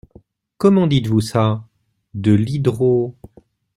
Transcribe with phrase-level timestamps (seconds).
[0.57, 1.69] Comment dites-vous ça?
[2.15, 3.15] de l’hydro…